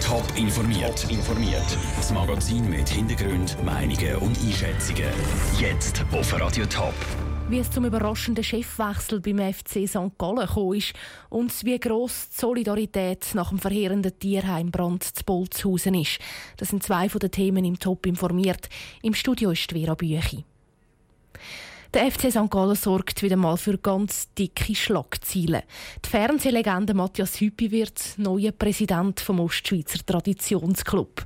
[0.00, 1.04] Top informiert.
[1.10, 1.78] informiert.
[1.96, 5.12] Das Magazin mit Hintergrund, Meinungen und Einschätzungen.
[5.60, 6.94] Jetzt auf Radio Top.
[7.50, 10.16] Wie es zum überraschenden Chefwechsel beim FC St.
[10.16, 10.94] Gallen gekommen ist
[11.28, 16.20] und wie gross die Solidarität nach dem verheerenden Tierheimbrand zu Bolzhausen ist.
[16.56, 18.70] Das sind zwei von den Themen im Top informiert.
[19.02, 20.44] Im Studio ist Vera Büchi.
[21.94, 22.50] Der FC St.
[22.50, 25.62] Gallen sorgt wieder mal für ganz dicke Schlagzeilen.
[26.04, 31.24] Die Fernsehlegende Matthias Hüppi wird neuer Präsident vom Ostschweizer Traditionsclub.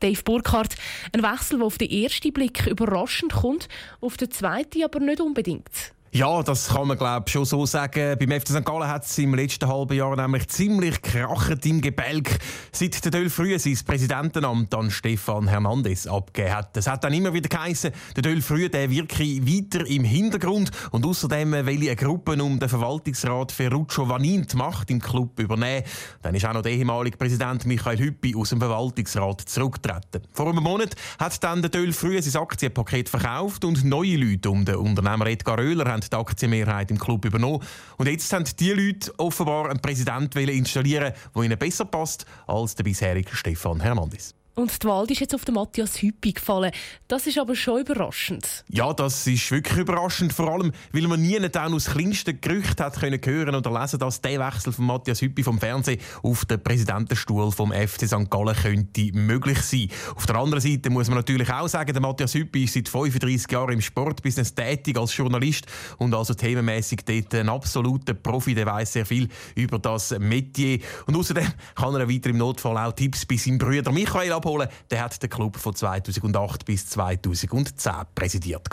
[0.00, 0.74] Dave Burkhardt,
[1.12, 3.68] ein Wechsel, der auf den ersten Blick überraschend kommt,
[4.00, 5.92] auf den zweiten aber nicht unbedingt.
[6.12, 8.16] Ja, das kann man glaube schon so sagen.
[8.18, 8.64] Beim FC St.
[8.64, 12.36] Gallen hat es im letzten halben Jahr nämlich ziemlich krachend im Gebälk,
[12.72, 16.76] seit der Döll früh sein Präsidentenamt an Stefan Hernandez abgegeben hat.
[16.76, 21.06] Es hat dann immer wieder geheißen, der Döll früh der wirke weiter im Hintergrund und
[21.06, 25.84] außerdem will eine Gruppe um den Verwaltungsrat Ferruccio Vanin die Macht im Club übernehmen.
[26.22, 30.26] Dann ist auch noch der ehemalige Präsident Michael Hüppi aus dem Verwaltungsrat zurückgetreten.
[30.32, 34.64] Vor einem Monat hat dann der Döll früh sein Aktienpaket verkauft und neue Leute um
[34.64, 37.62] den Unternehmer Edgar Oehler haben die Aktienmehrheit im Club übernommen.
[37.96, 42.84] Und jetzt haben die Leute offenbar einen Präsidenten installieren, der ihnen besser passt als der
[42.84, 44.34] bisherige Stefan Hernandez.
[44.60, 46.70] Und die Wahl ist jetzt auf den Matthias Hüppi gefallen.
[47.08, 48.62] Das ist aber schon überraschend.
[48.68, 50.34] Ja, das ist wirklich überraschend.
[50.34, 54.20] Vor allem, weil man nie dann aus kleinsten Gerüchten hat können hören oder lesen, dass
[54.20, 58.30] der Wechsel von Matthias Hüppi vom Fernsehen auf den Präsidentenstuhl vom FC St.
[58.30, 59.88] Gallen könnte möglich sein.
[60.14, 63.50] Auf der anderen Seite muss man natürlich auch sagen, der Matthias Hüppi ist seit 35
[63.50, 65.64] Jahren im Sportbusiness tätig als Journalist
[65.96, 68.54] und also themenmäßig dort ein absoluter Profi.
[68.54, 72.92] Der weiß sehr viel über das Metier und außerdem kann er weiter im Notfall auch
[72.92, 74.68] Tipps bei seinem Bruder Michael abholen abholen.
[74.90, 78.68] Der hat den Club von 2008 bis 2010 präsidiert.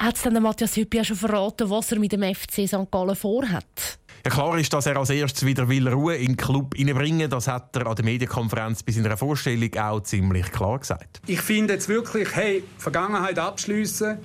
[0.00, 2.90] Hat es dann Matthias Hüppi schon verraten, was er mit dem FC St.
[2.90, 3.98] Gallen vorhat?
[4.24, 7.48] Ja, klar ist, dass er als erstes wieder will Ruhe in den Club hineinbringen Das
[7.48, 11.20] hat er an der Medienkonferenz bei seiner Vorstellung auch ziemlich klar gesagt.
[11.26, 14.18] Ich finde jetzt wirklich, hey, Vergangenheit abschließen.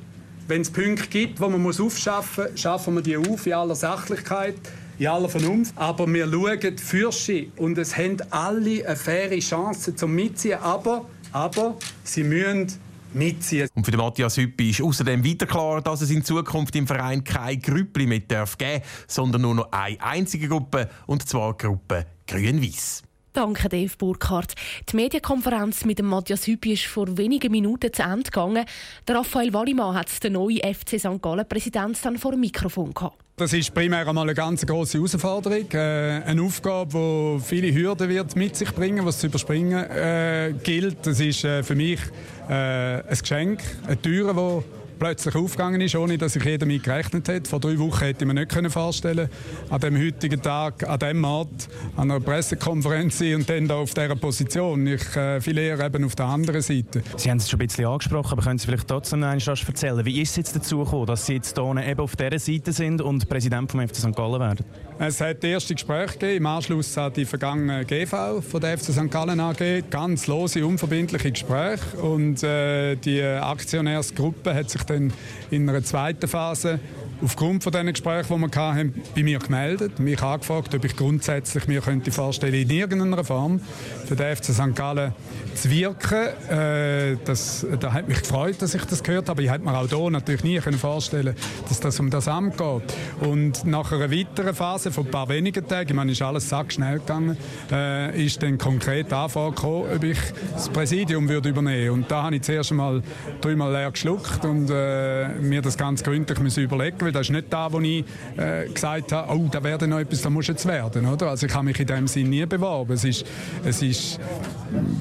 [0.47, 3.75] Wenn es Punkte gibt, die man muss aufschaffen muss, schaffen wir die auf in aller
[3.75, 4.55] Sachlichkeit
[4.99, 5.73] in aller Vernunft.
[5.77, 10.59] Aber wir schauen Fürsche und es haben alle eine faire Chance zum Mitziehen.
[10.59, 12.67] Aber, aber sie müssen
[13.13, 13.69] mitziehen.
[13.73, 17.23] Und für den Matthias Hüppi ist außerdem weiter klar, dass es in Zukunft im Verein
[17.23, 23.03] keine Grüppli darf geben, sondern nur noch eine einzige Gruppe, und zwar die Gruppe Grün-Weiß.
[23.33, 24.53] Danke, Dave Burkhardt.
[24.91, 28.63] Die Medienkonferenz mit dem Matthias Hüppi ist vor wenigen Minuten zu Ende gegangen.
[29.07, 31.19] Der Raphael Wallimann hat den neuen FC St.
[31.19, 33.17] Gallen-Präsident dann vor dem Mikrofon gehabt.
[33.35, 38.35] Das ist primär einmal eine ganz große Herausforderung, äh, eine Aufgabe, die viele Hürden wird
[38.35, 40.97] mit sich bringen, was zu überspringen äh, gilt.
[41.07, 41.99] Das ist äh, für mich
[42.47, 47.49] ein Geschenk, eine Tür, die plötzlich aufgegangen ist, ohne dass ich jeder damit gerechnet hätte.
[47.49, 49.29] Vor drei Wochen hätte ich mir nicht vorstellen
[49.69, 54.15] an dem heutigen Tag, an dem Ort, an einer Pressekonferenz und dann da auf dieser
[54.15, 54.87] Position.
[54.87, 57.03] Ich äh, viel eher eben auf der anderen Seite.
[57.17, 60.05] Sie haben es schon ein bisschen angesprochen, aber können Sie vielleicht trotzdem noch einmal erzählen,
[60.05, 63.01] wie ist es jetzt dazu gekommen, dass Sie jetzt hier eben auf dieser Seite sind
[63.01, 64.15] und Präsident vom FC St.
[64.15, 64.65] Gallen werden?
[64.99, 69.09] Es hat erste Gespräche gegeben, im Anschluss an die vergangene GV von der FC St.
[69.09, 69.83] Gallen AG.
[69.89, 71.97] Ganz lose, unverbindliche Gespräche.
[72.01, 75.13] Und äh, die Aktionärsgruppe hat sich dann
[75.51, 76.79] in einer zweiten Phase
[77.23, 81.67] aufgrund von diesen Gesprächen, die wir hatten, bei mir gemeldet, mich angefragt, ob ich grundsätzlich
[81.67, 83.61] mir könnte vorstellen, in irgendeiner Form
[84.05, 84.75] für den FC St.
[84.75, 85.13] Gallen
[85.55, 86.27] zu wirken.
[86.49, 89.43] Äh, das, da hat mich gefreut, dass ich das gehört habe.
[89.43, 91.35] Ich hätte mir auch hier natürlich nie vorstellen
[91.69, 92.95] dass das um das Amt geht.
[93.21, 96.99] Und nach einer weiteren Phase von ein paar wenigen Tagen, ich meine, ist alles sackschnell
[96.99, 97.37] gegangen,
[97.71, 100.17] äh, ist dann konkret die Anfrage ob ich
[100.53, 101.93] das Präsidium würde übernehmen würde.
[101.93, 103.01] Und da habe ich zuerst einmal
[103.41, 107.79] dreimal leer geschluckt und äh, mir das ganz gründlich überlegen das ist nicht da, wo
[107.79, 108.03] ich
[108.37, 111.05] äh, gesagt habe, oh, da werde noch etwas, da muss jetzt werden.
[111.05, 111.29] Oder?
[111.29, 112.93] Also ich habe mich in dem Sinne nie beworben.
[112.93, 113.25] Es ist,
[113.63, 114.19] es ist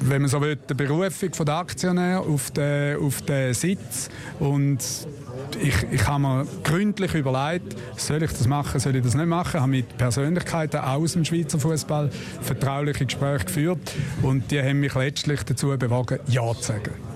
[0.01, 4.09] wenn man so will, die Berufung der Aktionär auf den, auf den Sitz
[4.39, 4.79] und
[5.61, 9.57] ich, ich habe mir gründlich überlegt, soll ich das machen, soll ich das nicht machen.
[9.57, 14.95] Ich habe mit Persönlichkeiten aus dem Schweizer Fußball vertrauliche Gespräche geführt und die haben mich
[14.95, 17.12] letztlich dazu bewogen, Ja zu sagen.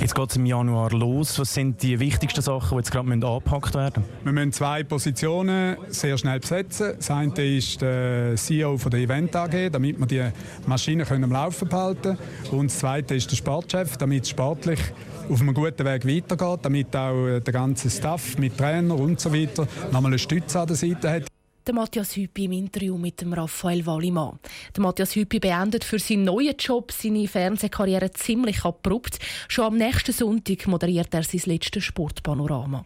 [0.00, 1.38] Jetzt geht es im Januar los.
[1.38, 6.16] Was sind die wichtigsten Sachen, die jetzt gerade angepackt werden Wir müssen zwei Positionen sehr
[6.18, 6.94] schnell besetzen.
[6.96, 12.16] Das eine ist der CEO der Event AG, damit wir die Maschinen am Laufen behalten
[12.16, 12.18] können.
[12.52, 14.80] Und das zweite ist der Sportchef, damit es sportlich
[15.28, 19.66] auf einem guten Weg weitergeht, damit auch der ganze Staff mit Trainer und so weiter
[19.90, 21.35] nochmal eine Stütze an der Seite hat
[21.66, 24.38] der Matthias Hüppi im Interview mit dem Raphael Wallimann.
[24.74, 29.18] Der Matthias Hüppi beendet für seinen neuen Job seine Fernsehkarriere ziemlich abrupt.
[29.48, 32.84] Schon am nächsten Sonntag moderiert er sein letztes Sportpanorama.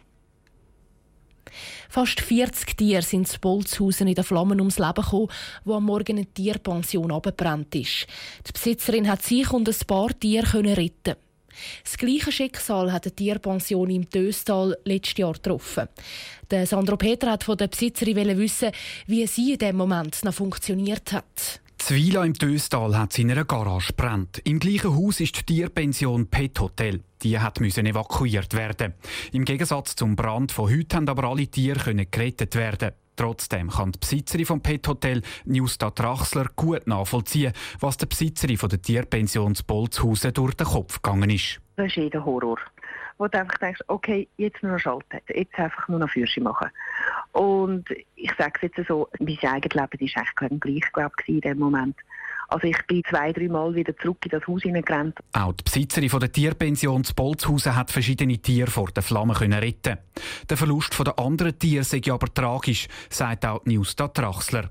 [1.89, 5.27] Fast 40 Tiere sind in Bolzhausen in den Flammen ums Leben gekommen,
[5.65, 8.07] wo am Morgen eine Tierpension abgebrannt ist.
[8.47, 11.15] Die Besitzerin hat sich und ein paar Tiere retten
[11.83, 15.87] das gleiche Schicksal hat die Tierpension im Döstal letztes Jahr getroffen.
[16.49, 18.71] Der Sandro Peter hat von der Besitzerin wissen,
[19.07, 21.61] wie sie in dem Moment noch funktioniert hat.
[21.77, 24.37] Zwila im Döstal hat in einer Garage brennt.
[24.43, 27.01] Im gleichen Haus ist die Tierpension Pet Hotel.
[27.23, 28.93] Die hat müssen evakuiert werden.
[29.31, 32.91] Im Gegensatz zum Brand von heute haben aber alle Tiere gerettet werden.
[33.21, 38.67] Trotzdem kann die Besitzerin vom Pet Hotel Newsta Trachsler gut nachvollziehen, was der Besitzerin von
[38.67, 41.61] der Tierpension Bolzhausen durch den Kopf gegangen ist.
[41.75, 42.57] Das ist jeder Horror.
[43.19, 46.69] Wo du einfach denkst, okay, jetzt nur noch schalten, jetzt einfach nur noch Fürsche machen.
[47.33, 47.85] Und
[48.15, 51.59] ich sage es jetzt so, mein eigenes Leben war eigentlich gleich, glaube ich, in dem
[51.59, 51.97] Moment.
[52.51, 55.17] Also ich bin zwei, drei Mal wieder zurück in das Haus hineingerannt.
[55.31, 59.97] Auch die Besitzerin der Tierpension zu Bolzhausen hat verschiedene Tiere vor den Flammen können retten.
[60.49, 64.69] Der Verlust der anderen Tiere sei aber tragisch, sagt auch Newsta Trachsler.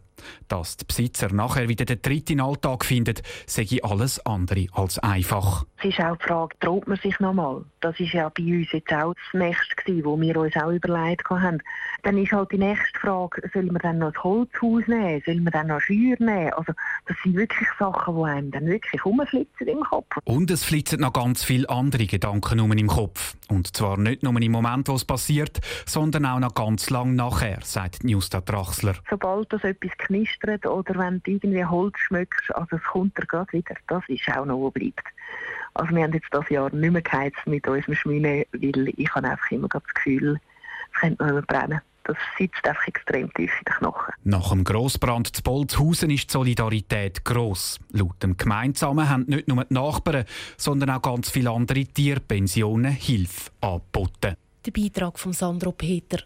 [0.48, 5.64] Dass die Besitzer nachher wieder den dritten Alltag finden, sei alles andere als einfach.
[5.78, 7.64] Es ist auch die Frage, traut man sich nochmal?
[7.80, 11.28] Das ist ja bei uns jetzt auch das Nächste gewesen, wo wir uns auch überlegt
[11.30, 11.62] haben.
[12.02, 15.22] Dann ist halt die nächste Frage, sollen wir dann noch das Holzhaus nehmen?
[15.24, 16.52] Sollen wir dann noch Scheuer nehmen?
[16.52, 16.72] Also,
[17.06, 20.16] das sind wirklich Sachen, die einem dann wirklich rumflitzen im Kopf.
[20.24, 23.36] Und es flitzen noch ganz viele andere Gedanken um im Kopf.
[23.48, 27.58] Und zwar nicht nur im Moment, wo es passiert, sondern auch noch ganz lang nachher,
[27.62, 28.94] sagt Newstad Drachsler.
[29.08, 33.52] Sobald das etwas knistert oder wenn du irgendwie Holz schmückst, also es kommt er gerade
[33.52, 33.74] wieder.
[33.86, 35.04] Das ist auch noch, was bleibt.
[35.74, 39.28] Also wir haben jetzt das Jahr nicht mehr geheizt mit unserem Schmine, weil ich habe
[39.28, 40.40] einfach immer das Gefühl,
[40.92, 41.80] es könnte noch brennen.
[42.04, 44.14] Das sitzt einfach extrem tief in den Knochen.
[44.24, 47.78] Nach dem Grossbrand zu Bolzhausen ist die Solidarität gross.
[47.90, 50.24] Laut dem Gemeinsamen haben nicht nur die Nachbarn,
[50.56, 54.34] sondern auch ganz viele andere Tierpensionen Hilfe angeboten.
[54.66, 56.18] Der Beitrag von Sandro Peter.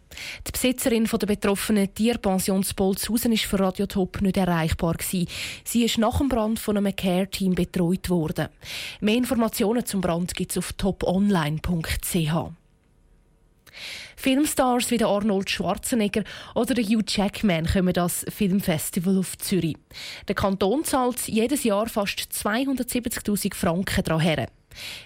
[0.46, 5.28] Die Besitzerin der betroffenen Tierpension Bolzhausen ist für Radio Top nicht erreichbar gewesen.
[5.62, 8.48] Sie ist nach dem Brand von einem Care-Team betreut worden.
[9.00, 12.54] Mehr Informationen zum Brand gibt es auf toponline.ch.
[14.16, 19.76] Filmstars wie Arnold Schwarzenegger oder Hugh Jackman kommen das Filmfestival auf Zürich.
[20.26, 24.48] Der Kanton zahlt jedes Jahr fast 270.000 Franken daran her.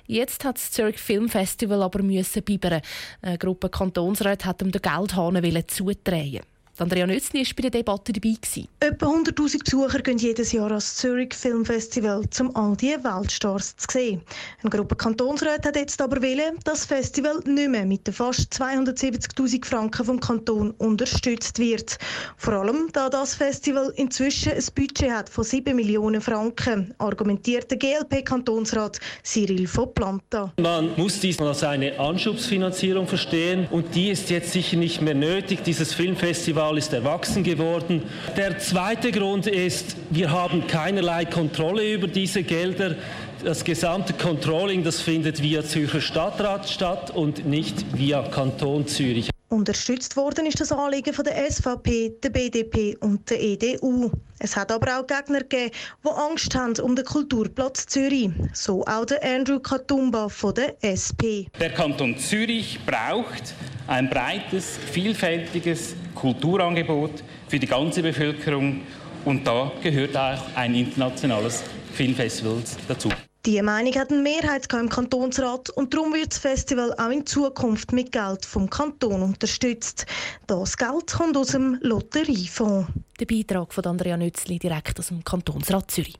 [0.06, 2.80] Jetzt hat das Zurich Film Festival aber müssen bibern.
[3.22, 6.42] Eine Gruppe Kantonsräte hat ihm den Geldhahn zudrehen.
[6.80, 8.36] Andrea Nützli war bei der Debatte dabei.
[8.80, 13.86] Etwa 100'000 Besucher gehen jedes Jahr ans Zurich Film Festival, um all diese Weltstars zu
[13.90, 14.22] sehen.
[14.62, 19.64] Eine Gruppe Kantonsräte hat jetzt aber wollen, das Festival nicht mehr mit den fast 270'000
[19.64, 21.98] Franken vom Kanton unterstützt wird.
[22.36, 27.78] Vor allem, da das Festival inzwischen ein Budget hat von 7 Millionen Franken, argumentiert der
[27.78, 30.52] GLP-Kantonsrat Cyril von Planta.
[30.60, 35.64] Man muss dies als eine Anschubsfinanzierung verstehen und die ist jetzt sicher nicht mehr nötig.
[35.64, 38.02] Dieses Filmfestival Skandal ist erwachsen geworden.
[38.36, 42.94] Der zweite Grund ist, wir haben keinerlei Kontrolle über diese Gelder.
[43.42, 49.30] Das gesamte Controlling, das findet via Zürcher Stadtrat statt und nicht via Kanton Zürich.
[49.50, 54.10] Unterstützt worden ist das Anliegen von der SVP, der BDP und der EDU.
[54.38, 55.70] Es hat aber auch Gegner gegeben,
[56.04, 58.28] die Angst haben um den Kulturplatz Zürich.
[58.52, 61.48] So auch der Andrew Katumba von der SP.
[61.58, 63.54] Der Kanton Zürich braucht
[63.86, 68.82] ein breites, vielfältiges Kulturangebot für die ganze Bevölkerung
[69.24, 71.62] und da gehört auch ein internationales
[71.92, 73.08] Filmfestival dazu.
[73.46, 77.92] Die Meinung hat eine Mehrheit im Kantonsrat und darum wird das Festival auch in Zukunft
[77.92, 80.06] mit Geld vom Kanton unterstützt.
[80.46, 82.88] Das Geld kommt aus dem Lotteriefonds.
[83.18, 86.16] Der Beitrag von Andrea Nützli direkt aus dem Kantonsrat Zürich.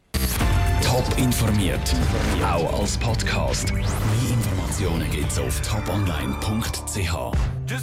[0.83, 1.95] Top informiert,
[2.43, 3.75] auch als Podcast.
[3.75, 3.85] Mehr
[4.31, 7.69] Informationen gibt es auf toponline.ch.